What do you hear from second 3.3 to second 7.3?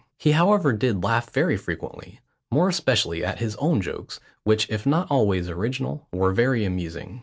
his own jokes, which, if not always original, were very amusing.